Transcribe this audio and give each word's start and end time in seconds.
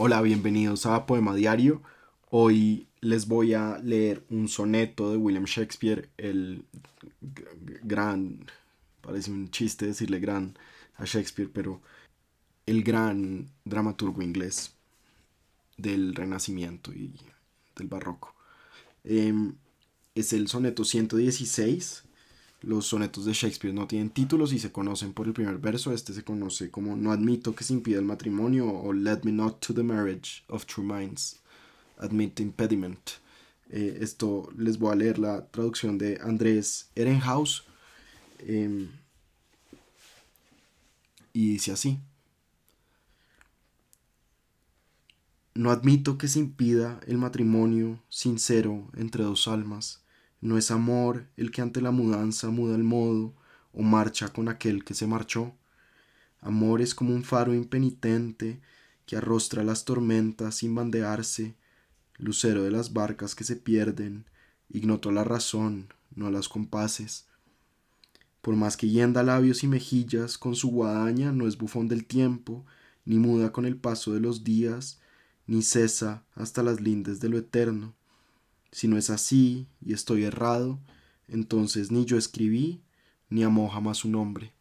Hola, 0.00 0.22
bienvenidos 0.22 0.86
a 0.86 1.06
Poema 1.06 1.34
Diario. 1.34 1.82
Hoy 2.30 2.86
les 3.00 3.26
voy 3.26 3.54
a 3.54 3.78
leer 3.78 4.24
un 4.30 4.46
soneto 4.46 5.10
de 5.10 5.16
William 5.16 5.44
Shakespeare, 5.44 6.08
el 6.16 6.64
gran, 7.82 8.46
parece 9.00 9.32
un 9.32 9.50
chiste 9.50 9.86
decirle 9.86 10.20
gran 10.20 10.56
a 10.98 11.04
Shakespeare, 11.04 11.50
pero 11.52 11.82
el 12.66 12.84
gran 12.84 13.50
dramaturgo 13.64 14.22
inglés 14.22 14.76
del 15.76 16.14
Renacimiento 16.14 16.92
y 16.92 17.12
del 17.74 17.88
Barroco. 17.88 18.36
Em, 19.02 19.56
es 20.14 20.32
el 20.32 20.46
soneto 20.46 20.84
116 20.84 22.04
los 22.62 22.86
sonetos 22.86 23.24
de 23.24 23.32
Shakespeare 23.32 23.72
no 23.72 23.86
tienen 23.86 24.10
títulos 24.10 24.52
y 24.52 24.58
se 24.58 24.72
conocen 24.72 25.12
por 25.12 25.26
el 25.26 25.32
primer 25.32 25.58
verso. 25.58 25.92
Este 25.92 26.12
se 26.12 26.24
conoce 26.24 26.70
como 26.70 26.96
No 26.96 27.12
admito 27.12 27.54
que 27.54 27.64
se 27.64 27.72
impida 27.72 27.98
el 27.98 28.04
matrimonio 28.04 28.68
o 28.68 28.92
Let 28.92 29.20
me 29.22 29.32
not 29.32 29.64
to 29.64 29.72
the 29.72 29.82
marriage 29.82 30.42
of 30.48 30.66
true 30.66 30.84
minds. 30.84 31.40
Admit 31.98 32.40
impediment. 32.40 32.98
Eh, 33.70 33.98
esto 34.00 34.50
les 34.56 34.78
voy 34.78 34.92
a 34.92 34.96
leer 34.96 35.18
la 35.18 35.46
traducción 35.46 35.98
de 35.98 36.18
Andrés 36.22 36.90
Ehrenhaus. 36.96 37.64
Em, 38.40 38.88
y 41.32 41.50
dice 41.50 41.72
así. 41.72 41.98
No 45.54 45.70
admito 45.70 46.18
que 46.18 46.28
se 46.28 46.38
impida 46.38 47.00
el 47.06 47.18
matrimonio 47.18 48.00
sincero 48.08 48.88
entre 48.96 49.24
dos 49.24 49.48
almas 49.48 50.02
no 50.40 50.56
es 50.56 50.70
amor 50.70 51.26
el 51.36 51.50
que 51.50 51.62
ante 51.62 51.80
la 51.80 51.90
mudanza 51.90 52.50
muda 52.50 52.76
el 52.76 52.84
modo 52.84 53.34
o 53.72 53.82
marcha 53.82 54.28
con 54.28 54.48
aquel 54.48 54.84
que 54.84 54.94
se 54.94 55.06
marchó. 55.06 55.54
Amor 56.40 56.80
es 56.80 56.94
como 56.94 57.14
un 57.14 57.24
faro 57.24 57.54
impenitente 57.54 58.60
que 59.06 59.16
arrostra 59.16 59.64
las 59.64 59.84
tormentas 59.84 60.56
sin 60.56 60.74
bandearse, 60.74 61.56
lucero 62.16 62.62
de 62.62 62.70
las 62.70 62.92
barcas 62.92 63.34
que 63.34 63.44
se 63.44 63.56
pierden, 63.56 64.26
ignoto 64.68 65.10
la 65.10 65.24
razón, 65.24 65.92
no 66.14 66.30
las 66.30 66.48
compases. 66.48 67.26
Por 68.40 68.54
más 68.54 68.76
que 68.76 68.88
yenda 68.88 69.22
labios 69.22 69.64
y 69.64 69.66
mejillas 69.66 70.38
con 70.38 70.54
su 70.54 70.70
guadaña, 70.70 71.32
no 71.32 71.48
es 71.48 71.58
bufón 71.58 71.88
del 71.88 72.04
tiempo, 72.04 72.64
ni 73.04 73.18
muda 73.18 73.52
con 73.52 73.66
el 73.66 73.76
paso 73.76 74.12
de 74.12 74.20
los 74.20 74.44
días, 74.44 75.00
ni 75.46 75.62
cesa 75.62 76.24
hasta 76.34 76.62
las 76.62 76.80
lindes 76.80 77.20
de 77.20 77.28
lo 77.28 77.38
eterno. 77.38 77.94
Si 78.70 78.88
no 78.88 78.96
es 78.98 79.10
así 79.10 79.66
y 79.80 79.92
estoy 79.92 80.24
errado, 80.24 80.80
entonces 81.26 81.90
ni 81.90 82.04
yo 82.04 82.16
escribí, 82.16 82.82
ni 83.28 83.42
amó 83.42 83.68
jamás 83.68 83.98
su 83.98 84.08
nombre. 84.08 84.52